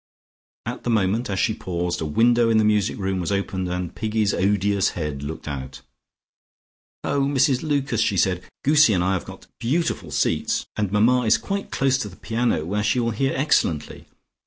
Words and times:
At 0.65 0.83
the 0.83 0.89
moment 0.89 1.29
as 1.29 1.37
she 1.37 1.53
paused, 1.53 2.01
a 2.01 2.05
window 2.05 2.49
in 2.49 2.57
the 2.57 2.63
music 2.63 2.97
room 2.97 3.19
was 3.19 3.31
opened, 3.31 3.69
and 3.69 3.93
Piggy's 3.93 4.33
odious 4.33 4.89
head 4.97 5.21
looked 5.21 5.47
out. 5.47 5.81
"Oh, 7.03 7.21
Mrs 7.21 7.61
Lucas," 7.61 8.01
she 8.01 8.17
said. 8.17 8.43
"Goosie 8.65 8.95
and 8.95 9.03
I 9.03 9.13
have 9.13 9.25
got 9.25 9.45
beautiful 9.59 10.09
seats, 10.09 10.65
and 10.75 10.91
Mamma 10.91 11.25
is 11.25 11.37
quite 11.37 11.69
close 11.69 11.99
to 11.99 12.09
the 12.09 12.15
piano 12.15 12.65
where 12.65 12.81
she 12.81 12.99
will 12.99 13.11
hear 13.11 13.33
excellently. 13.35 14.07